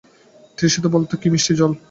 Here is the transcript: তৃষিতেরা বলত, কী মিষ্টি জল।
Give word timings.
তৃষিতেরা 0.57 0.93
বলত, 0.93 1.11
কী 1.15 1.27
মিষ্টি 1.29 1.53
জল। 1.55 1.71